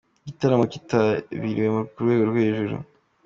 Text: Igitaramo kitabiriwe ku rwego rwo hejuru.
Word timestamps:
Igitaramo 0.23 0.65
kitabiriwe 0.73 1.69
ku 1.91 1.97
rwego 2.03 2.23
rwo 2.29 2.39
hejuru. 2.45 2.75